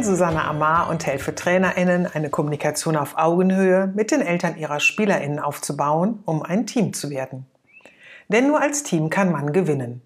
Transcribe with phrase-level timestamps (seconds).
[0.00, 5.38] Bin Susanne Amar und helfe TrainerInnen, eine Kommunikation auf Augenhöhe mit den Eltern ihrer SpielerInnen
[5.38, 7.44] aufzubauen, um ein Team zu werden.
[8.28, 10.00] Denn nur als Team kann man gewinnen.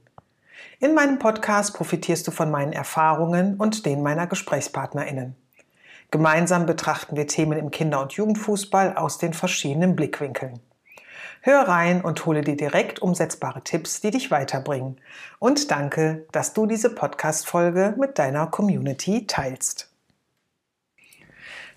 [0.80, 5.36] In meinem Podcast profitierst du von meinen Erfahrungen und den meiner GesprächspartnerInnen.
[6.10, 10.58] Gemeinsam betrachten wir Themen im Kinder- und Jugendfußball aus den verschiedenen Blickwinkeln.
[11.46, 14.98] Hör rein und hole dir direkt umsetzbare Tipps, die dich weiterbringen.
[15.38, 19.93] Und danke, dass du diese Podcast-Folge mit deiner Community teilst.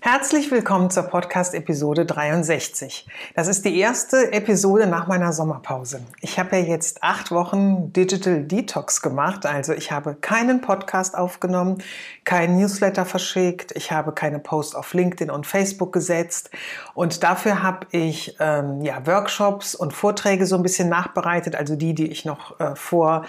[0.00, 3.04] Herzlich willkommen zur Podcast-Episode 63.
[3.34, 6.00] Das ist die erste Episode nach meiner Sommerpause.
[6.20, 9.44] Ich habe ja jetzt acht Wochen Digital Detox gemacht.
[9.44, 11.82] Also ich habe keinen Podcast aufgenommen,
[12.24, 16.50] keinen Newsletter verschickt, ich habe keine Post auf LinkedIn und Facebook gesetzt.
[16.94, 21.92] Und dafür habe ich ähm, ja, Workshops und Vorträge so ein bisschen nachbereitet, also die,
[21.92, 23.24] die ich noch äh, vor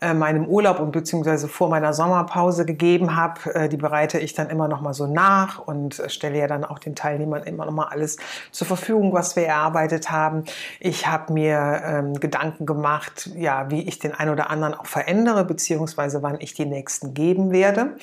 [0.00, 3.54] äh, meinem Urlaub und beziehungsweise vor meiner Sommerpause gegeben habe.
[3.54, 6.64] Äh, die bereite ich dann immer noch mal so nach und äh, stelle ja dann
[6.64, 8.16] auch den Teilnehmern immer noch mal alles
[8.50, 10.44] zur Verfügung, was wir erarbeitet haben.
[10.80, 15.44] Ich habe mir ähm, Gedanken gemacht, ja, wie ich den einen oder anderen auch verändere,
[15.44, 17.96] beziehungsweise wann ich die nächsten geben werde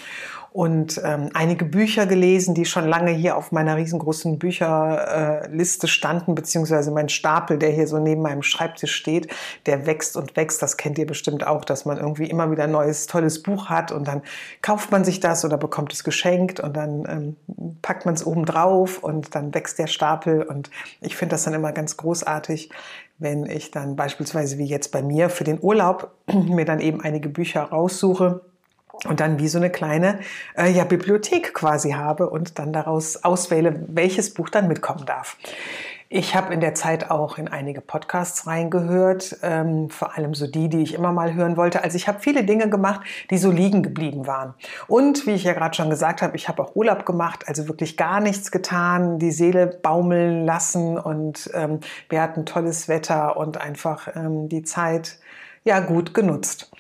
[0.52, 6.34] und ähm, einige Bücher gelesen, die schon lange hier auf meiner riesengroßen Bücherliste äh, standen,
[6.34, 9.32] beziehungsweise mein Stapel, der hier so neben meinem Schreibtisch steht,
[9.68, 10.62] der wächst und wächst.
[10.62, 13.92] Das kennt ihr bestimmt auch, dass man irgendwie immer wieder ein neues, tolles Buch hat
[13.92, 14.24] und dann
[14.62, 18.46] kauft man sich das oder bekommt es geschenkt und dann ähm, packt man es oben
[18.46, 22.72] drauf und dann wächst der Stapel und ich finde das dann immer ganz großartig,
[23.20, 27.30] wenn ich dann beispielsweise wie jetzt bei mir für den Urlaub mir dann eben einige
[27.30, 28.42] Bücher raussuche
[29.06, 30.20] und dann wie so eine kleine
[30.58, 35.38] äh, ja, Bibliothek quasi habe und dann daraus auswähle, welches Buch dann mitkommen darf.
[36.12, 40.68] Ich habe in der Zeit auch in einige Podcasts reingehört, ähm, vor allem so die,
[40.68, 41.84] die ich immer mal hören wollte.
[41.84, 44.56] Also ich habe viele Dinge gemacht, die so liegen geblieben waren.
[44.88, 47.96] Und wie ich ja gerade schon gesagt habe, ich habe auch Urlaub gemacht, also wirklich
[47.96, 51.80] gar nichts getan, die Seele baumeln lassen und ähm,
[52.10, 55.20] wir hatten tolles Wetter und einfach ähm, die Zeit
[55.64, 56.72] ja gut genutzt.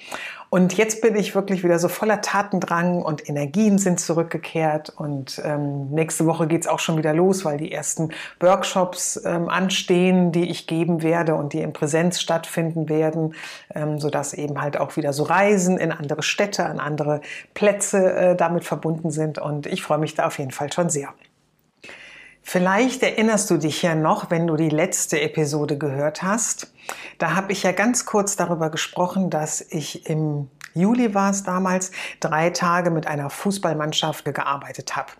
[0.50, 4.90] Und jetzt bin ich wirklich wieder so voller Tatendrang und Energien sind zurückgekehrt.
[4.90, 10.32] Und ähm, nächste Woche geht's auch schon wieder los, weil die ersten Workshops ähm, anstehen,
[10.32, 13.36] die ich geben werde und die in Präsenz stattfinden werden,
[13.76, 17.22] ähm, sodass eben halt auch wieder so Reisen in andere Städte, an andere
[17.54, 19.38] Plätze äh, damit verbunden sind.
[19.38, 21.14] Und ich freue mich da auf jeden Fall schon sehr.
[22.42, 26.74] Vielleicht erinnerst du dich ja noch, wenn du die letzte Episode gehört hast.
[27.18, 31.92] Da habe ich ja ganz kurz darüber gesprochen, dass ich im Juli war es damals,
[32.20, 35.12] drei Tage mit einer Fußballmannschaft gearbeitet habe.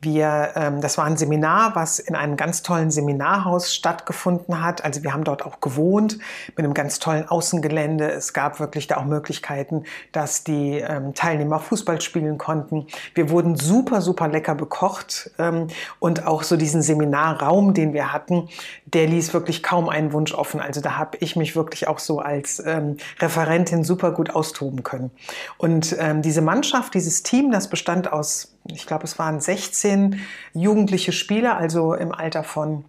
[0.00, 4.84] Wir, ähm, das war ein Seminar, was in einem ganz tollen Seminarhaus stattgefunden hat.
[4.84, 6.18] Also wir haben dort auch gewohnt
[6.56, 8.10] mit einem ganz tollen Außengelände.
[8.10, 12.86] Es gab wirklich da auch Möglichkeiten, dass die ähm, Teilnehmer Fußball spielen konnten.
[13.14, 15.68] Wir wurden super, super lecker bekocht ähm,
[15.98, 18.48] und auch so diesen Seminarraum, den wir hatten,
[18.86, 20.60] der ließ wirklich kaum einen Wunsch offen.
[20.60, 24.94] Also da habe ich mich wirklich auch so als ähm, Referentin super gut austoben können
[24.94, 25.10] können.
[25.58, 30.20] Und ähm, diese Mannschaft, dieses Team, das bestand aus, ich glaube, es waren 16
[30.52, 32.84] jugendliche Spieler, also im Alter von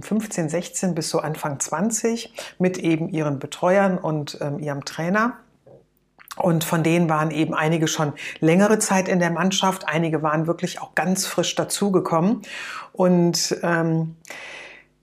[0.00, 5.34] 15, ähm, 16 bis so Anfang 20 mit eben ihren Betreuern und ähm, ihrem Trainer.
[6.36, 10.80] Und von denen waren eben einige schon längere Zeit in der Mannschaft, einige waren wirklich
[10.80, 12.42] auch ganz frisch dazugekommen.
[12.92, 14.16] Und ähm,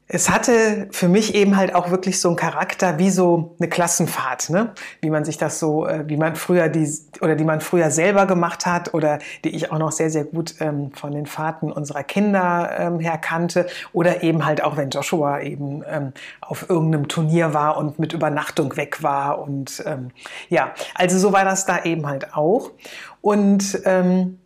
[0.08, 4.52] es hatte für mich eben halt auch wirklich so einen Charakter wie so eine Klassenfahrt,
[4.52, 4.74] ne?
[5.02, 6.88] Wie man sich das so, äh, wie man früher die
[7.22, 10.56] oder die man früher selber gemacht hat oder die ich auch noch sehr sehr gut
[10.60, 15.40] ähm, von den Fahrten unserer Kinder ähm, her kannte oder eben halt auch wenn Joshua
[15.42, 20.12] eben ähm, auf irgendeinem Turnier war und mit Übernachtung weg war und ähm,
[20.50, 22.70] ja, also so war das da eben halt auch
[23.22, 24.38] und ähm,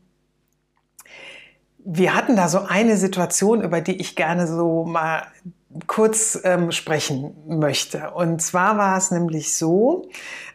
[1.92, 5.24] wir hatten da so eine Situation, über die ich gerne so mal
[5.88, 8.12] kurz ähm, sprechen möchte.
[8.12, 10.10] Und zwar war es nämlich so,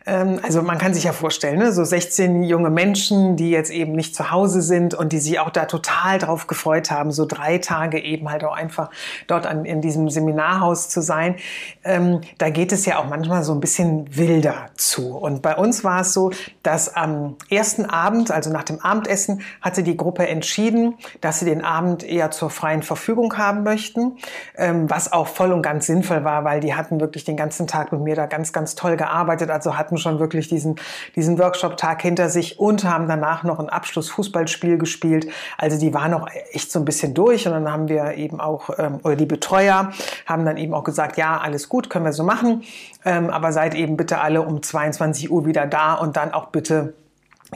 [0.07, 1.73] also man kann sich ja vorstellen, ne?
[1.73, 5.49] so 16 junge Menschen, die jetzt eben nicht zu Hause sind und die sich auch
[5.49, 8.91] da total drauf gefreut haben, so drei Tage eben halt auch einfach
[9.27, 11.37] dort an, in diesem Seminarhaus zu sein.
[11.85, 15.17] Ähm, da geht es ja auch manchmal so ein bisschen wilder zu.
[15.17, 19.83] Und bei uns war es so, dass am ersten Abend, also nach dem Abendessen, hatte
[19.83, 24.19] die Gruppe entschieden, dass sie den Abend eher zur freien Verfügung haben möchten,
[24.57, 27.91] ähm, was auch voll und ganz sinnvoll war, weil die hatten wirklich den ganzen Tag
[27.91, 29.51] mit mir da ganz, ganz toll gearbeitet.
[29.51, 30.77] Also hatten schon wirklich diesen,
[31.17, 35.29] diesen Workshop-Tag hinter sich und haben danach noch ein Abschluss-Fußballspiel gespielt.
[35.59, 38.71] Also die waren noch echt so ein bisschen durch und dann haben wir eben auch,
[38.79, 39.93] ähm, oder die Betreuer
[40.27, 42.63] haben dann eben auch gesagt, ja, alles gut, können wir so machen,
[43.05, 46.95] ähm, aber seid eben bitte alle um 22 Uhr wieder da und dann auch bitte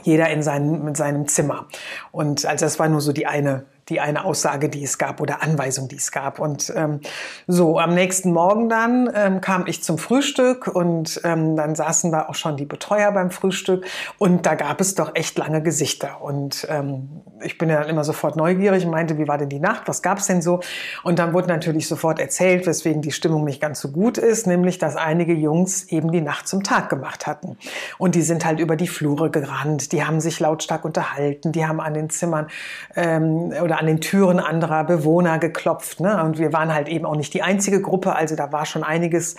[0.03, 1.65] jeder in seinem, in seinem Zimmer.
[2.11, 5.41] Und also das war nur so die eine die eine Aussage, die es gab oder
[5.41, 6.39] Anweisung, die es gab.
[6.39, 7.01] Und ähm,
[7.47, 12.27] so am nächsten Morgen dann ähm, kam ich zum Frühstück und ähm, dann saßen da
[12.27, 13.85] auch schon die Betreuer beim Frühstück
[14.17, 16.21] und da gab es doch echt lange Gesichter.
[16.21, 19.59] Und ähm, ich bin ja dann immer sofort neugierig und meinte, wie war denn die
[19.59, 20.59] Nacht, was gab es denn so?
[21.03, 24.77] Und dann wurde natürlich sofort erzählt, weswegen die Stimmung nicht ganz so gut ist, nämlich
[24.77, 27.57] dass einige Jungs eben die Nacht zum Tag gemacht hatten.
[27.97, 31.79] Und die sind halt über die Flure gerannt, die haben sich lautstark unterhalten, die haben
[31.79, 32.47] an den Zimmern
[32.95, 36.01] ähm, oder an den Türen anderer Bewohner geklopft.
[36.01, 36.21] Ne?
[36.21, 38.13] Und wir waren halt eben auch nicht die einzige Gruppe.
[38.13, 39.37] Also da war schon einiges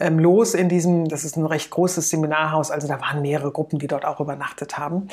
[0.00, 2.70] ähm, los in diesem, das ist ein recht großes Seminarhaus.
[2.70, 5.08] Also da waren mehrere Gruppen, die dort auch übernachtet haben.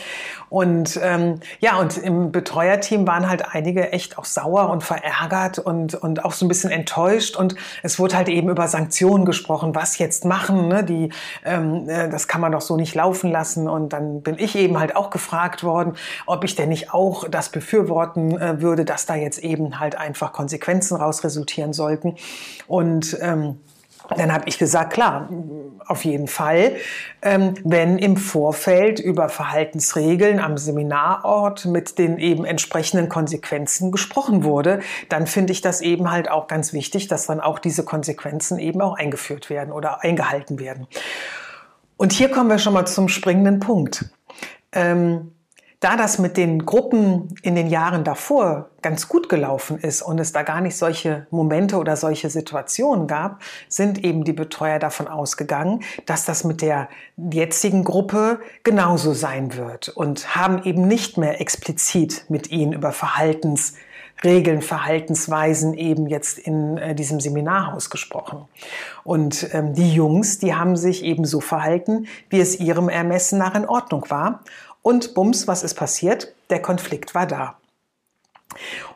[0.48, 5.96] Und ähm, ja, und im Betreuerteam waren halt einige echt auch sauer und verärgert und,
[5.96, 7.36] und auch so ein bisschen enttäuscht.
[7.36, 10.70] Und es wurde halt eben über Sanktionen gesprochen, was jetzt machen.
[10.70, 10.86] Ne?
[10.86, 11.10] Die,
[11.44, 13.68] ähm, äh, das kann man doch so nicht laufen lassen.
[13.68, 17.50] Und dann bin ich eben halt auch gefragt worden, ob ich denn nicht auch das
[17.50, 22.16] befürworten äh, würde würde, dass da jetzt eben halt einfach Konsequenzen raus resultieren sollten.
[22.68, 23.58] Und ähm,
[24.16, 25.30] dann habe ich gesagt, klar,
[25.88, 26.78] auf jeden Fall,
[27.22, 34.80] ähm, wenn im Vorfeld über Verhaltensregeln am Seminarort mit den eben entsprechenden Konsequenzen gesprochen wurde,
[35.10, 38.82] dann finde ich das eben halt auch ganz wichtig, dass dann auch diese Konsequenzen eben
[38.82, 40.88] auch eingeführt werden oder eingehalten werden.
[41.98, 44.06] Und hier kommen wir schon mal zum springenden Punkt.
[44.72, 45.34] Ähm,
[45.80, 50.34] da das mit den Gruppen in den Jahren davor ganz gut gelaufen ist und es
[50.34, 55.82] da gar nicht solche Momente oder solche Situationen gab, sind eben die Betreuer davon ausgegangen,
[56.06, 56.90] dass das mit der
[57.32, 64.62] jetzigen Gruppe genauso sein wird und haben eben nicht mehr explizit mit ihnen über Verhaltensregeln,
[64.62, 68.46] Verhaltensweisen eben jetzt in äh, diesem Seminarhaus gesprochen.
[69.06, 73.56] Und ähm, die Jungs, die haben sich eben so verhalten, wie es ihrem Ermessen nach
[73.56, 74.42] in Ordnung war
[74.82, 76.34] und bums, was ist passiert?
[76.50, 77.58] Der Konflikt war da.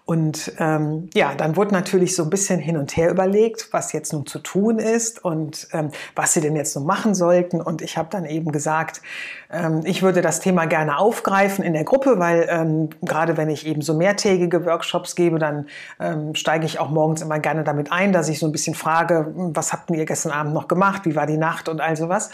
[0.05, 4.11] Und ähm, ja, dann wurde natürlich so ein bisschen hin und her überlegt, was jetzt
[4.11, 7.61] nun zu tun ist und ähm, was sie denn jetzt nun machen sollten.
[7.61, 9.01] Und ich habe dann eben gesagt,
[9.49, 13.65] ähm, ich würde das Thema gerne aufgreifen in der Gruppe, weil ähm, gerade wenn ich
[13.65, 15.67] eben so mehrtägige Workshops gebe, dann
[16.01, 19.31] ähm, steige ich auch morgens immer gerne damit ein, dass ich so ein bisschen frage,
[19.33, 22.29] was habt ihr gestern Abend noch gemacht, wie war die Nacht und all sowas.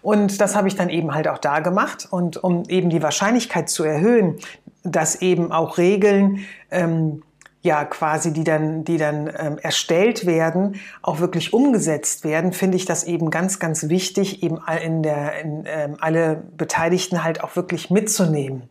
[0.00, 2.08] Und das habe ich dann eben halt auch da gemacht.
[2.10, 4.38] Und um eben die Wahrscheinlichkeit zu erhöhen,
[4.82, 6.40] dass eben auch Regeln
[6.70, 7.22] ähm,
[7.62, 12.86] ja quasi, die dann, die dann ähm, erstellt werden, auch wirklich umgesetzt werden, finde ich
[12.86, 17.90] das eben ganz, ganz wichtig, eben in der, in, ähm, alle Beteiligten halt auch wirklich
[17.90, 18.62] mitzunehmen.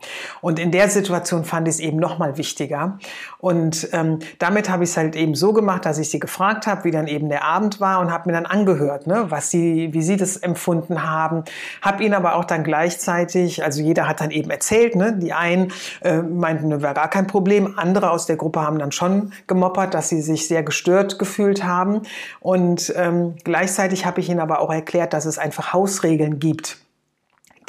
[0.42, 2.98] Und in der Situation fand ich es eben noch mal wichtiger.
[3.38, 6.84] Und ähm, damit habe ich es halt eben so gemacht, dass ich sie gefragt habe,
[6.84, 10.02] wie dann eben der Abend war und habe mir dann angehört, ne, was sie, wie
[10.02, 11.44] sie das empfunden haben,
[11.84, 15.72] habe ihnen aber auch dann gleichzeitig, also jeder hat dann eben erzählt, ne, die einen
[16.02, 19.94] äh, meinten, ne, wäre gar kein Problem, andere aus der Gruppe haben dann schon gemoppert,
[19.94, 22.02] dass sie sich sehr gestört gefühlt haben.
[22.40, 26.78] Und ähm, gleichzeitig habe ich ihnen aber auch erklärt, dass es einfach Hausregeln gibt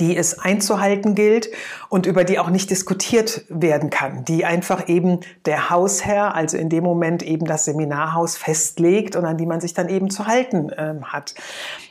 [0.00, 1.50] die es einzuhalten gilt
[1.88, 6.70] und über die auch nicht diskutiert werden kann, die einfach eben der Hausherr, also in
[6.70, 10.70] dem Moment eben das Seminarhaus festlegt und an die man sich dann eben zu halten
[10.70, 11.34] äh, hat.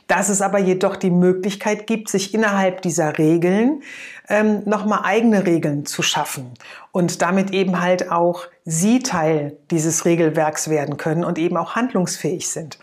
[0.08, 3.82] Dass es aber jedoch die Möglichkeit gibt, sich innerhalb dieser Regeln
[4.28, 6.54] ähm, nochmal eigene Regeln zu schaffen
[6.90, 12.48] und damit eben halt auch sie Teil dieses Regelwerks werden können und eben auch handlungsfähig
[12.48, 12.78] sind.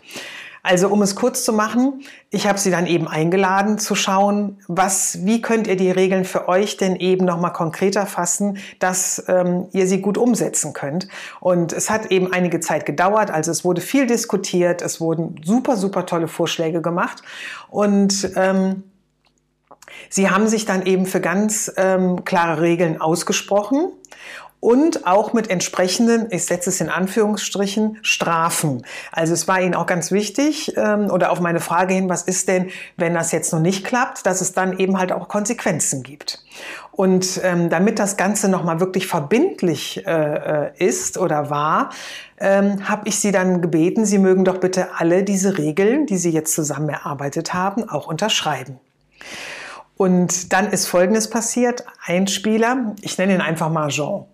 [0.62, 5.24] Also um es kurz zu machen, ich habe sie dann eben eingeladen zu schauen, was,
[5.24, 9.86] wie könnt ihr die Regeln für euch denn eben nochmal konkreter fassen, dass ähm, ihr
[9.86, 11.08] sie gut umsetzen könnt.
[11.40, 15.76] Und es hat eben einige Zeit gedauert, also es wurde viel diskutiert, es wurden super,
[15.76, 17.22] super tolle Vorschläge gemacht
[17.70, 18.82] und ähm,
[20.10, 23.92] Sie haben sich dann eben für ganz ähm, klare Regeln ausgesprochen
[24.60, 28.84] und auch mit entsprechenden, ich setze es in Anführungsstrichen, Strafen.
[29.12, 32.48] Also es war ihnen auch ganz wichtig ähm, oder auf meine Frage hin, was ist
[32.48, 36.42] denn, wenn das jetzt noch nicht klappt, dass es dann eben halt auch Konsequenzen gibt.
[36.90, 41.90] Und ähm, damit das Ganze nochmal wirklich verbindlich äh, äh, ist oder war,
[42.40, 46.30] ähm, habe ich Sie dann gebeten, Sie mögen doch bitte alle diese Regeln, die Sie
[46.30, 48.80] jetzt zusammen erarbeitet haben, auch unterschreiben.
[49.96, 51.84] Und dann ist Folgendes passiert.
[52.04, 54.24] Ein Spieler, ich nenne ihn einfach mal Jean,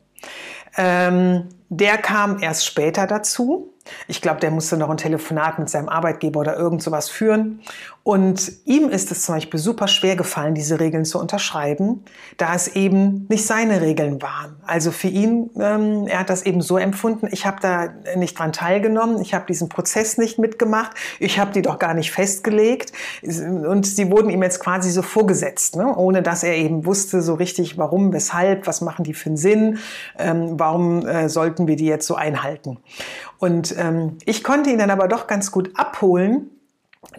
[0.77, 3.74] ähm, der kam erst später dazu.
[4.09, 7.61] Ich glaube, der musste noch ein Telefonat mit seinem Arbeitgeber oder irgend sowas führen.
[8.05, 12.05] Und ihm ist es zum Beispiel super schwer gefallen, diese Regeln zu unterschreiben,
[12.37, 14.57] da es eben nicht seine Regeln waren.
[14.67, 18.53] Also für ihn, ähm, er hat das eben so empfunden, ich habe da nicht dran
[18.53, 22.93] teilgenommen, ich habe diesen Prozess nicht mitgemacht, ich habe die doch gar nicht festgelegt.
[23.23, 25.97] Und sie wurden ihm jetzt quasi so vorgesetzt, ne?
[25.97, 29.79] ohne dass er eben wusste so richtig, warum, weshalb, was machen die für einen Sinn,
[30.19, 32.77] ähm, warum äh, sollten wir die jetzt so einhalten.
[33.45, 36.49] Und ähm, ich konnte ihn dann aber doch ganz gut abholen,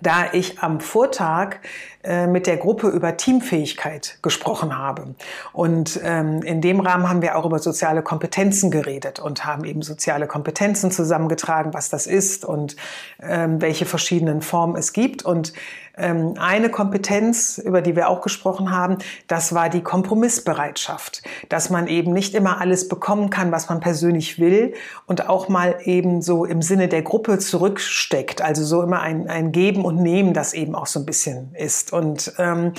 [0.02, 1.58] da ich am Vortag
[2.04, 5.14] äh, mit der Gruppe über Teamfähigkeit gesprochen habe.
[5.54, 9.84] Und ähm, in dem Rahmen haben wir auch über soziale Kompetenzen geredet und haben eben
[9.84, 12.76] soziale Kompetenzen zusammengetragen, was das ist und
[13.22, 15.22] ähm, welche verschiedenen Formen es gibt.
[15.22, 15.54] Und
[15.98, 18.98] eine Kompetenz, über die wir auch gesprochen haben,
[19.28, 24.40] das war die Kompromissbereitschaft, dass man eben nicht immer alles bekommen kann, was man persönlich
[24.40, 24.74] will
[25.06, 28.42] und auch mal eben so im Sinne der Gruppe zurücksteckt.
[28.42, 31.94] Also so immer ein, ein Geben und Nehmen, das eben auch so ein bisschen ist.
[31.94, 32.74] Und ähm,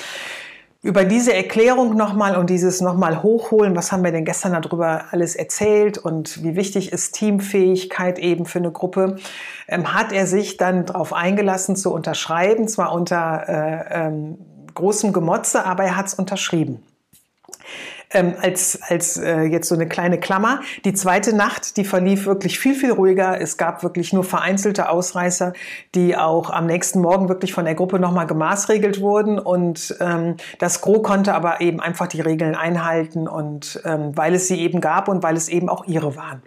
[0.87, 5.35] über diese Erklärung nochmal und dieses nochmal hochholen, was haben wir denn gestern darüber alles
[5.35, 9.17] erzählt und wie wichtig ist Teamfähigkeit eben für eine Gruppe,
[9.67, 14.39] ähm, hat er sich dann darauf eingelassen zu unterschreiben, zwar unter äh, ähm,
[14.75, 16.83] großem Gemotze, aber er hat es unterschrieben
[18.11, 20.61] ähm, als, als äh, jetzt so eine kleine Klammer.
[20.85, 23.41] Die zweite Nacht, die verlief wirklich viel, viel ruhiger.
[23.41, 25.53] Es gab wirklich nur vereinzelte Ausreißer,
[25.95, 29.39] die auch am nächsten Morgen wirklich von der Gruppe nochmal gemaßregelt wurden.
[29.39, 34.49] Und ähm, das Gros konnte aber eben einfach die Regeln einhalten und ähm, weil es
[34.49, 36.43] sie eben gab und weil es eben auch ihre waren.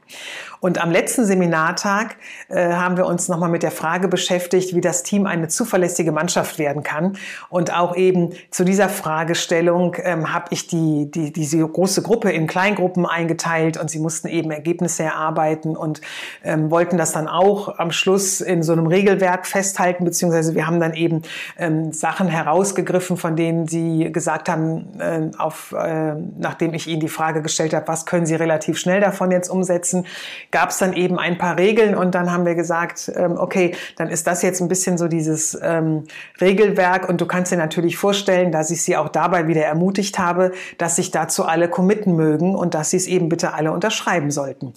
[0.61, 2.17] Und am letzten Seminartag
[2.49, 6.59] äh, haben wir uns nochmal mit der Frage beschäftigt, wie das Team eine zuverlässige Mannschaft
[6.59, 7.17] werden kann.
[7.49, 12.47] Und auch eben zu dieser Fragestellung ähm, habe ich die, die, diese große Gruppe in
[12.47, 16.01] Kleingruppen eingeteilt und sie mussten eben Ergebnisse erarbeiten und
[16.43, 20.79] ähm, wollten das dann auch am Schluss in so einem Regelwerk festhalten, beziehungsweise wir haben
[20.79, 21.21] dann eben
[21.57, 27.09] ähm, Sachen herausgegriffen, von denen sie gesagt haben, äh, auf, äh, nachdem ich ihnen die
[27.09, 30.05] Frage gestellt habe, was können sie relativ schnell davon jetzt umsetzen,
[30.51, 34.09] gab es dann eben ein paar Regeln und dann haben wir gesagt, ähm, okay, dann
[34.09, 36.03] ist das jetzt ein bisschen so dieses ähm,
[36.39, 40.51] Regelwerk und du kannst dir natürlich vorstellen, dass ich sie auch dabei wieder ermutigt habe,
[40.77, 44.73] dass sich dazu alle committen mögen und dass sie es eben bitte alle unterschreiben sollten.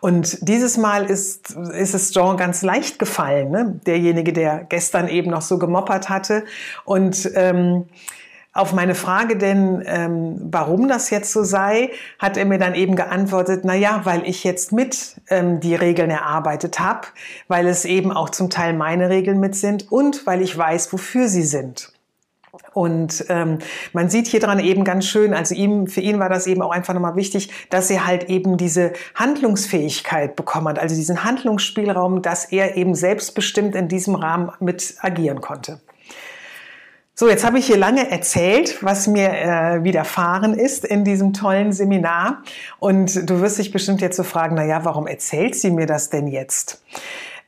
[0.00, 3.80] Und dieses Mal ist, ist es Jean ganz leicht gefallen, ne?
[3.86, 6.44] derjenige, der gestern eben noch so gemoppert hatte
[6.84, 7.86] und ähm,
[8.54, 12.96] auf meine Frage denn, ähm, warum das jetzt so sei, hat er mir dann eben
[12.96, 17.08] geantwortet, na ja, weil ich jetzt mit ähm, die Regeln erarbeitet habe,
[17.48, 21.28] weil es eben auch zum Teil meine Regeln mit sind und weil ich weiß, wofür
[21.28, 21.91] sie sind.
[22.74, 23.58] Und ähm,
[23.94, 26.70] man sieht hier dran eben ganz schön, also ihm, für ihn war das eben auch
[26.70, 32.44] einfach nochmal wichtig, dass er halt eben diese Handlungsfähigkeit bekommen hat, also diesen Handlungsspielraum, dass
[32.44, 35.80] er eben selbstbestimmt in diesem Rahmen mit agieren konnte.
[37.14, 41.72] So, jetzt habe ich hier lange erzählt, was mir äh, widerfahren ist in diesem tollen
[41.72, 42.42] Seminar.
[42.78, 46.10] Und du wirst dich bestimmt jetzt so fragen, na ja, warum erzählt sie mir das
[46.10, 46.82] denn jetzt?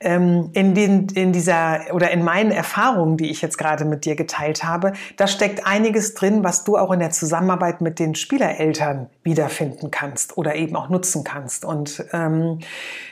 [0.04, 4.14] Ähm, in, den, in dieser oder in meinen Erfahrungen, die ich jetzt gerade mit dir
[4.16, 9.08] geteilt habe, da steckt einiges drin, was du auch in der Zusammenarbeit mit den Spielereltern
[9.22, 11.64] wiederfinden kannst oder eben auch nutzen kannst.
[11.64, 12.60] Und ähm,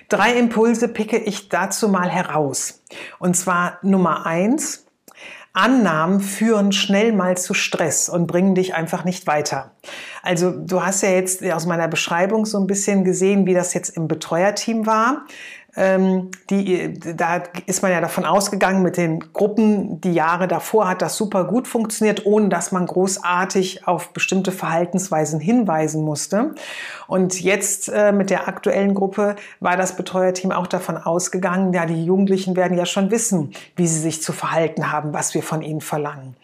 [0.08, 2.82] drei Impulse picke ich dazu mal heraus.
[3.18, 4.86] Und zwar Nummer eins,
[5.54, 9.72] Annahmen führen schnell mal zu Stress und bringen dich einfach nicht weiter.
[10.22, 13.90] Also du hast ja jetzt aus meiner Beschreibung so ein bisschen gesehen, wie das jetzt
[13.90, 15.26] im Betreuerteam war.
[15.74, 21.00] Ähm, die, da ist man ja davon ausgegangen, mit den Gruppen, die Jahre davor hat
[21.00, 26.54] das super gut funktioniert, ohne dass man großartig auf bestimmte Verhaltensweisen hinweisen musste.
[27.06, 32.04] Und jetzt äh, mit der aktuellen Gruppe war das Betreuerteam auch davon ausgegangen, ja, die
[32.04, 35.80] Jugendlichen werden ja schon wissen, wie sie sich zu verhalten haben, was wir von ihnen
[35.80, 36.36] verlangen.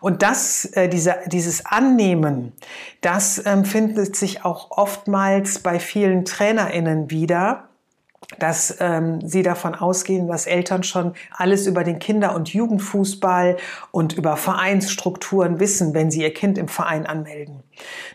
[0.00, 2.52] Und das, äh, diese, dieses Annehmen,
[3.00, 7.68] das ähm, findet sich auch oftmals bei vielen TrainerInnen wieder
[8.38, 13.56] dass ähm, sie davon ausgehen, dass Eltern schon alles über den Kinder- und Jugendfußball
[13.90, 17.62] und über Vereinsstrukturen wissen, wenn sie ihr Kind im Verein anmelden.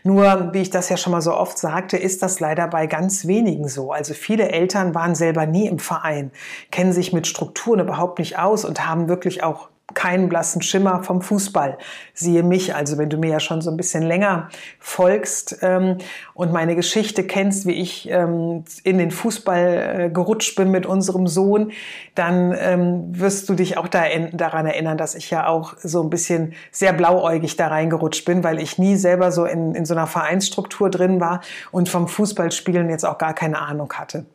[0.02, 3.26] Nur, wie ich das ja schon mal so oft sagte, ist das leider bei ganz
[3.26, 3.92] wenigen so.
[3.92, 6.30] Also viele Eltern waren selber nie im Verein,
[6.70, 11.22] kennen sich mit Strukturen überhaupt nicht aus und haben wirklich auch keinen blassen Schimmer vom
[11.22, 11.76] Fußball.
[12.14, 15.98] Siehe mich, also wenn du mir ja schon so ein bisschen länger folgst ähm,
[16.34, 21.26] und meine Geschichte kennst, wie ich ähm, in den Fußball äh, gerutscht bin mit unserem
[21.26, 21.72] Sohn,
[22.14, 26.10] dann ähm, wirst du dich auch da, daran erinnern, dass ich ja auch so ein
[26.10, 30.06] bisschen sehr blauäugig da reingerutscht bin, weil ich nie selber so in, in so einer
[30.06, 31.40] Vereinsstruktur drin war
[31.72, 34.26] und vom Fußballspielen jetzt auch gar keine Ahnung hatte.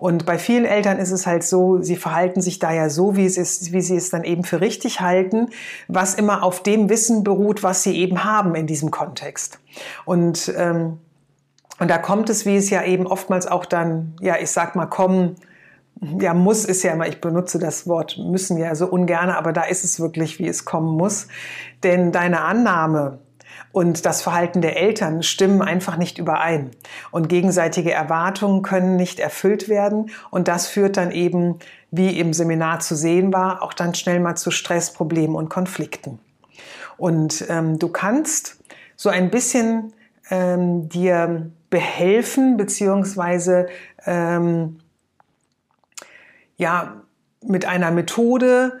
[0.00, 3.26] Und bei vielen Eltern ist es halt so, sie verhalten sich da ja so, wie,
[3.26, 5.50] es ist, wie sie es dann eben für richtig halten,
[5.88, 9.60] was immer auf dem Wissen beruht, was sie eben haben in diesem Kontext.
[10.06, 10.96] Und, ähm,
[11.78, 14.86] und da kommt es, wie es ja eben oftmals auch dann, ja, ich sag mal,
[14.86, 15.36] kommen,
[16.18, 19.64] ja, muss ist ja immer, ich benutze das Wort müssen ja so ungern, aber da
[19.64, 21.28] ist es wirklich, wie es kommen muss.
[21.82, 23.18] Denn deine Annahme,
[23.72, 26.72] und das Verhalten der Eltern stimmen einfach nicht überein.
[27.10, 30.10] Und gegenseitige Erwartungen können nicht erfüllt werden.
[30.30, 31.58] Und das führt dann eben,
[31.90, 36.18] wie im Seminar zu sehen war, auch dann schnell mal zu Stressproblemen und Konflikten.
[36.96, 38.58] Und ähm, du kannst
[38.96, 39.92] so ein bisschen
[40.30, 43.68] ähm, dir behelfen, beziehungsweise
[44.04, 44.80] ähm,
[46.56, 47.02] ja,
[47.42, 48.80] mit einer Methode,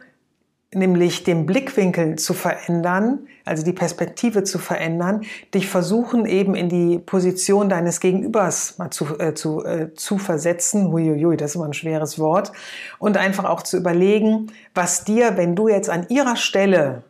[0.72, 5.22] nämlich den Blickwinkel zu verändern, also die Perspektive zu verändern,
[5.52, 10.92] dich versuchen eben in die Position deines Gegenübers mal zu, äh, zu, äh, zu versetzen,
[10.92, 12.52] huiuiui, das ist immer ein schweres Wort,
[12.98, 17.02] und einfach auch zu überlegen, was dir, wenn du jetzt an ihrer Stelle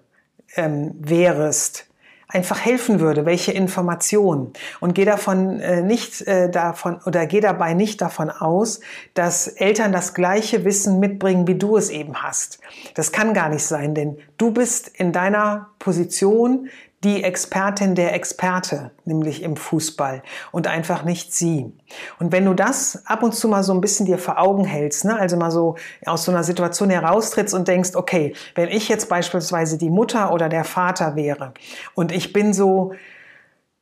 [0.56, 1.89] ähm, wärest,
[2.32, 4.52] einfach helfen würde, welche Informationen.
[4.80, 8.80] Und geh davon äh, nicht äh, davon oder geh dabei nicht davon aus,
[9.14, 12.60] dass Eltern das gleiche Wissen mitbringen, wie du es eben hast.
[12.94, 16.68] Das kann gar nicht sein, denn du bist in deiner Position
[17.02, 21.72] die Expertin der Experte, nämlich im Fußball und einfach nicht sie.
[22.18, 25.06] Und wenn du das ab und zu mal so ein bisschen dir vor Augen hältst,
[25.06, 29.08] ne, also mal so aus so einer Situation heraustrittst und denkst, okay, wenn ich jetzt
[29.08, 31.54] beispielsweise die Mutter oder der Vater wäre
[31.94, 32.92] und ich bin so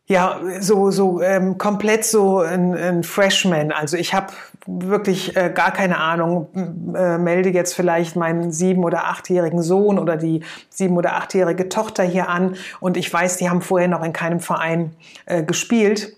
[0.08, 3.72] ja, so, so ähm, komplett so ein, ein Freshman.
[3.72, 4.32] Also ich habe
[4.66, 6.48] wirklich äh, gar keine Ahnung,
[6.94, 12.04] äh, melde jetzt vielleicht meinen sieben- oder achtjährigen Sohn oder die sieben- oder achtjährige Tochter
[12.04, 12.56] hier an.
[12.80, 14.96] Und ich weiß, die haben vorher noch in keinem Verein
[15.26, 16.16] äh, gespielt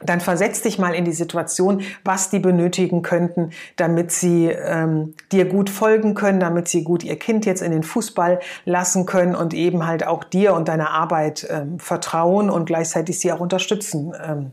[0.00, 5.44] dann versetz dich mal in die Situation, was die benötigen könnten, damit sie ähm, dir
[5.44, 9.54] gut folgen können, damit sie gut ihr Kind jetzt in den Fußball lassen können und
[9.54, 14.52] eben halt auch dir und deiner Arbeit ähm, vertrauen und gleichzeitig sie auch unterstützen ähm,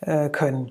[0.00, 0.70] äh, können.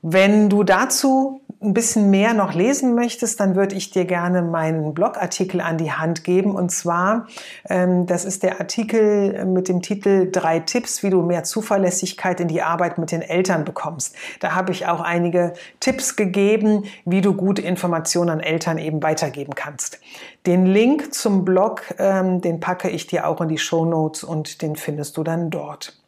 [0.00, 4.94] Wenn du dazu ein bisschen mehr noch lesen möchtest, dann würde ich dir gerne meinen
[4.94, 6.54] Blogartikel an die Hand geben.
[6.54, 7.26] Und zwar,
[7.68, 12.48] ähm, das ist der Artikel mit dem Titel Drei Tipps, wie du mehr Zuverlässigkeit in
[12.48, 14.14] die Arbeit mit den Eltern bekommst.
[14.40, 19.54] Da habe ich auch einige Tipps gegeben, wie du gute Informationen an Eltern eben weitergeben
[19.54, 20.00] kannst.
[20.46, 24.60] Den Link zum Blog, ähm, den packe ich dir auch in die Show Notes und
[24.60, 25.98] den findest du dann dort.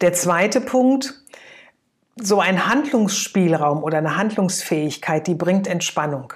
[0.00, 1.21] Der zweite Punkt,
[2.16, 6.32] so ein Handlungsspielraum oder eine Handlungsfähigkeit, die bringt Entspannung.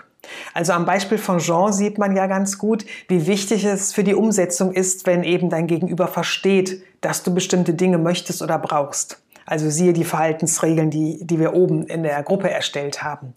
[0.55, 4.15] Also am Beispiel von Jean sieht man ja ganz gut, wie wichtig es für die
[4.15, 9.23] Umsetzung ist, wenn eben dein Gegenüber versteht, dass du bestimmte Dinge möchtest oder brauchst.
[9.47, 13.33] Also siehe die Verhaltensregeln, die, die wir oben in der Gruppe erstellt haben.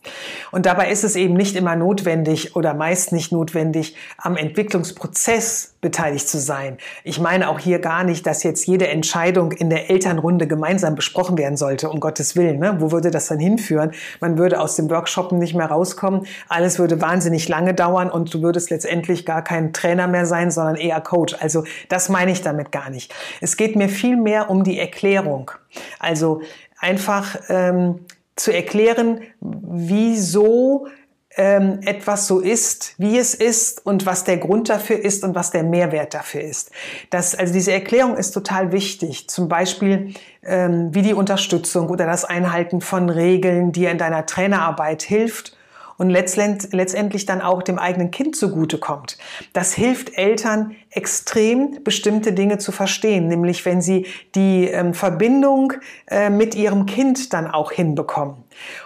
[0.52, 6.28] Und dabei ist es eben nicht immer notwendig oder meist nicht notwendig, am Entwicklungsprozess beteiligt
[6.28, 6.78] zu sein.
[7.04, 11.38] Ich meine auch hier gar nicht, dass jetzt jede Entscheidung in der Elternrunde gemeinsam besprochen
[11.38, 12.60] werden sollte, um Gottes Willen.
[12.60, 12.76] Ne?
[12.80, 13.91] Wo würde das dann hinführen?
[14.19, 16.26] Man würde aus dem Workshoppen nicht mehr rauskommen.
[16.50, 20.76] Alles würde wahnsinnig lange dauern und du würdest letztendlich gar kein Trainer mehr sein, sondern
[20.76, 21.36] eher Coach.
[21.39, 23.13] Also das meine ich damit gar nicht.
[23.39, 25.52] Es geht mir viel mehr um die Erklärung.
[26.00, 26.42] Also
[26.80, 30.88] einfach ähm, zu erklären, wieso
[31.36, 35.52] ähm, etwas so ist, wie es ist und was der Grund dafür ist und was
[35.52, 36.72] der Mehrwert dafür ist.
[37.12, 39.30] Das, also diese Erklärung ist total wichtig.
[39.30, 45.04] Zum Beispiel ähm, wie die Unterstützung oder das Einhalten von Regeln, die in deiner Trainerarbeit
[45.04, 45.56] hilft
[46.00, 49.18] und letztendlich dann auch dem eigenen Kind zugutekommt.
[49.52, 55.74] Das hilft Eltern extrem, bestimmte Dinge zu verstehen, nämlich wenn sie die ähm, Verbindung
[56.08, 58.38] äh, mit ihrem Kind dann auch hinbekommen.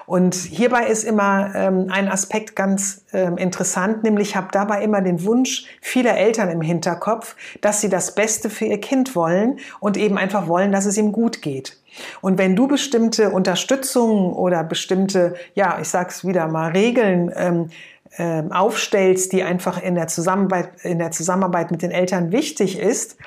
[0.07, 5.01] Und hierbei ist immer ähm, ein Aspekt ganz ähm, interessant, nämlich ich habe dabei immer
[5.01, 9.97] den Wunsch vieler Eltern im Hinterkopf, dass sie das Beste für ihr Kind wollen und
[9.97, 11.77] eben einfach wollen, dass es ihm gut geht.
[12.21, 17.69] Und wenn du bestimmte Unterstützung oder bestimmte, ja, ich sag's wieder mal, Regeln ähm,
[18.17, 23.17] ähm, aufstellst, die einfach in der Zusammenarbeit, in der Zusammenarbeit mit den Eltern wichtig ist,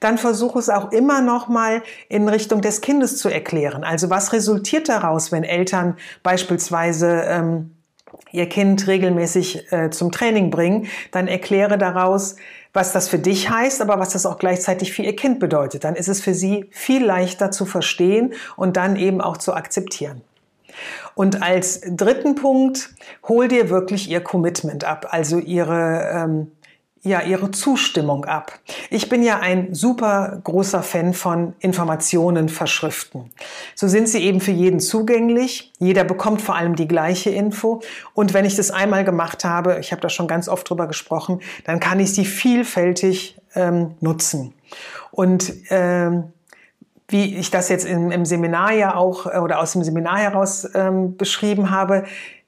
[0.00, 3.82] dann versuche es auch immer noch mal in Richtung des Kindes zu erklären.
[3.82, 7.75] Also was resultiert daraus, wenn Eltern beispielsweise ähm,
[8.32, 12.36] ihr Kind regelmäßig äh, zum Training bringen, dann erkläre daraus,
[12.72, 15.84] was das für dich heißt, aber was das auch gleichzeitig für ihr Kind bedeutet.
[15.84, 20.22] Dann ist es für sie viel leichter zu verstehen und dann eben auch zu akzeptieren.
[21.14, 22.90] Und als dritten Punkt,
[23.26, 26.52] hol dir wirklich ihr Commitment ab, also ihre, ähm,
[27.06, 28.58] ja, ihre Zustimmung ab.
[28.90, 33.30] Ich bin ja ein super großer Fan von Informationen verschriften.
[33.76, 35.72] So sind sie eben für jeden zugänglich.
[35.78, 37.80] Jeder bekommt vor allem die gleiche Info.
[38.12, 41.40] Und wenn ich das einmal gemacht habe, ich habe da schon ganz oft drüber gesprochen,
[41.64, 44.52] dann kann ich sie vielfältig ähm, nutzen.
[45.12, 46.32] Und ähm,
[47.08, 50.68] wie ich das jetzt im, im Seminar ja auch äh, oder aus dem Seminar heraus
[50.74, 52.04] ähm, beschrieben habe,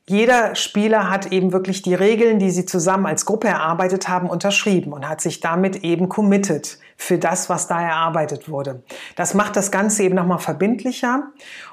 [0.08, 4.92] jeder Spieler hat eben wirklich die Regeln, die sie zusammen als Gruppe erarbeitet haben, unterschrieben
[4.92, 8.82] und hat sich damit eben committed für das, was da erarbeitet wurde.
[9.16, 11.24] Das macht das Ganze eben nochmal verbindlicher.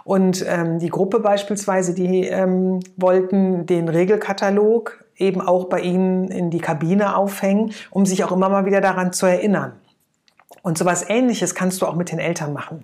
[0.03, 6.49] Und ähm, die Gruppe beispielsweise, die ähm, wollten den Regelkatalog eben auch bei ihnen in
[6.49, 9.73] die Kabine aufhängen, um sich auch immer mal wieder daran zu erinnern.
[10.61, 12.83] Und sowas ähnliches kannst du auch mit den Eltern machen.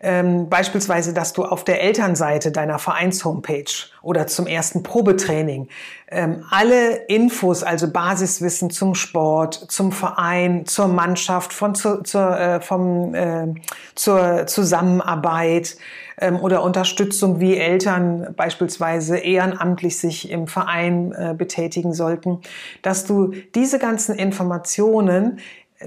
[0.00, 3.64] Ähm, beispielsweise, dass du auf der Elternseite deiner Vereins-Homepage
[4.02, 5.68] oder zum ersten Probetraining
[6.08, 12.60] ähm, alle Infos, also Basiswissen zum Sport, zum Verein, zur Mannschaft, von zu, zur, äh,
[12.60, 13.54] vom, äh,
[13.94, 15.76] zur Zusammenarbeit
[16.18, 22.40] ähm, oder Unterstützung, wie Eltern beispielsweise ehrenamtlich sich im Verein äh, betätigen sollten,
[22.82, 25.38] dass du diese ganzen Informationen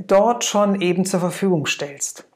[0.06, 2.28] dort schon eben zur Verfügung stellst.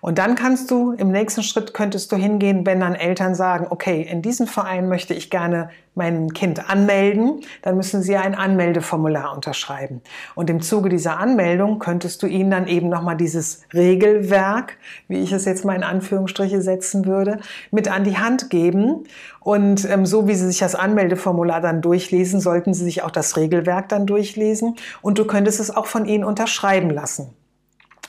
[0.00, 4.02] Und dann kannst du im nächsten Schritt könntest du hingehen, wenn dann Eltern sagen, okay,
[4.02, 10.02] in diesem Verein möchte ich gerne mein Kind anmelden, dann müssen sie ein Anmeldeformular unterschreiben.
[10.34, 14.76] Und im Zuge dieser Anmeldung könntest du ihnen dann eben nochmal dieses Regelwerk,
[15.08, 17.38] wie ich es jetzt mal in Anführungsstriche setzen würde,
[17.70, 19.04] mit an die Hand geben.
[19.40, 23.36] Und ähm, so wie sie sich das Anmeldeformular dann durchlesen, sollten sie sich auch das
[23.36, 24.76] Regelwerk dann durchlesen.
[25.00, 27.34] Und du könntest es auch von ihnen unterschreiben lassen.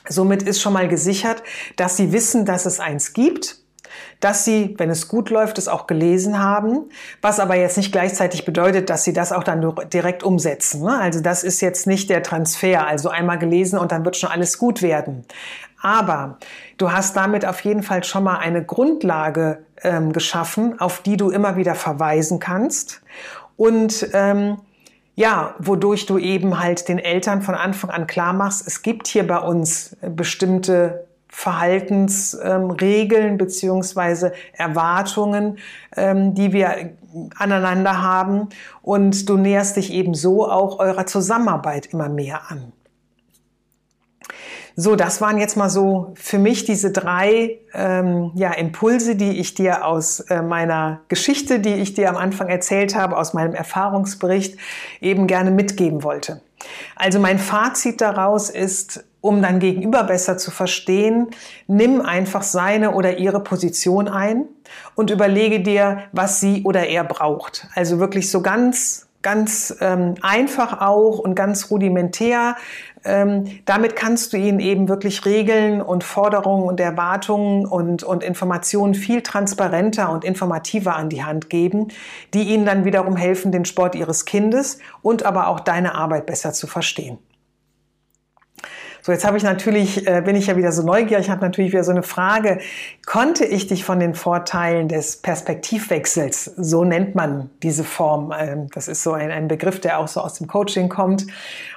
[0.07, 1.43] Somit ist schon mal gesichert,
[1.75, 3.59] dass Sie wissen, dass es eins gibt,
[4.19, 6.89] dass Sie, wenn es gut läuft, es auch gelesen haben,
[7.21, 10.83] was aber jetzt nicht gleichzeitig bedeutet, dass Sie das auch dann direkt umsetzen.
[10.83, 10.97] Ne?
[10.99, 14.57] Also das ist jetzt nicht der Transfer, also einmal gelesen und dann wird schon alles
[14.57, 15.25] gut werden.
[15.81, 16.39] Aber
[16.77, 21.29] du hast damit auf jeden Fall schon mal eine Grundlage ähm, geschaffen, auf die du
[21.29, 23.01] immer wieder verweisen kannst
[23.57, 24.57] und ähm,
[25.15, 29.25] ja, wodurch du eben halt den Eltern von Anfang an klar machst, es gibt hier
[29.25, 35.57] bei uns bestimmte Verhaltensregeln ähm, beziehungsweise Erwartungen,
[35.95, 36.91] ähm, die wir
[37.37, 38.47] aneinander haben.
[38.81, 42.71] Und du näherst dich eben so auch eurer Zusammenarbeit immer mehr an.
[44.77, 49.53] So, das waren jetzt mal so für mich diese drei ähm, ja, Impulse, die ich
[49.53, 54.57] dir aus äh, meiner Geschichte, die ich dir am Anfang erzählt habe, aus meinem Erfahrungsbericht
[54.99, 56.41] eben gerne mitgeben wollte.
[56.97, 61.27] Also mein Fazit daraus ist, um dann gegenüber besser zu verstehen,
[61.67, 64.45] nimm einfach seine oder ihre Position ein
[64.95, 67.67] und überlege dir, was sie oder er braucht.
[67.75, 72.57] Also wirklich so ganz ganz ähm, einfach auch und ganz rudimentär.
[73.03, 78.93] Ähm, damit kannst du ihnen eben wirklich Regeln und Forderungen und Erwartungen und, und Informationen
[78.93, 81.87] viel transparenter und informativer an die Hand geben,
[82.35, 86.53] die ihnen dann wiederum helfen, den Sport ihres Kindes und aber auch deine Arbeit besser
[86.53, 87.17] zu verstehen.
[89.05, 91.83] So, jetzt habe ich natürlich, äh, bin ich ja wieder so neugierig, habe natürlich wieder
[91.83, 92.57] so eine Frage.
[93.05, 98.87] Konnte ich dich von den Vorteilen des Perspektivwechsels, so nennt man diese Form, ähm, das
[98.87, 101.27] ist so ein, ein, Begriff, der auch so aus dem Coaching kommt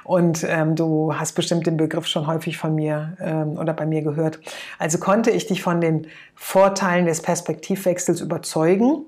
[0.03, 4.01] und ähm, du hast bestimmt den Begriff schon häufig von mir ähm, oder bei mir
[4.01, 4.39] gehört.
[4.79, 9.05] Also konnte ich dich von den Vorteilen des Perspektivwechsels überzeugen?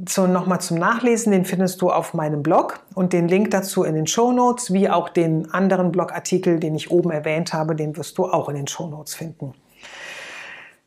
[0.06, 3.96] zu, nochmal zum Nachlesen, den findest du auf meinem Blog und den Link dazu in
[3.96, 8.16] den Show Notes, wie auch den anderen Blogartikel, den ich oben erwähnt habe, den wirst
[8.16, 9.54] du auch in den Show Notes finden.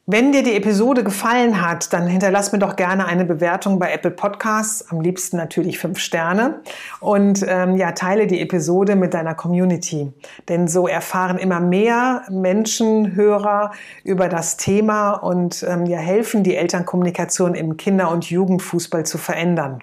[0.06, 4.12] Wenn dir die Episode gefallen hat, dann hinterlass mir doch gerne eine Bewertung bei Apple
[4.12, 6.60] Podcasts, am liebsten natürlich fünf Sterne
[7.00, 10.12] und ähm, ja teile die Episode mit deiner Community,
[10.50, 13.72] denn so erfahren immer mehr Menschen, Hörer
[14.04, 19.80] über das Thema und ähm, ja helfen die Elternkommunikation im Kinder- und Jugendfußball zu verändern.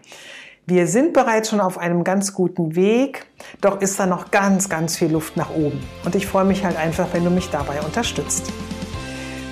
[0.67, 3.25] Wir sind bereits schon auf einem ganz guten Weg,
[3.63, 5.83] doch ist da noch ganz, ganz viel Luft nach oben.
[6.05, 8.53] Und ich freue mich halt einfach, wenn du mich dabei unterstützt.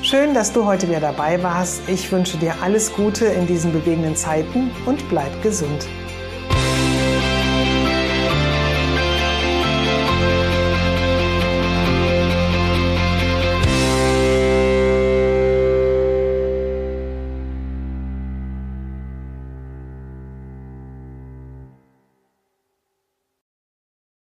[0.09, 1.87] Schön, dass du heute wieder dabei warst.
[1.87, 5.87] Ich wünsche dir alles Gute in diesen bewegenden Zeiten und bleib gesund.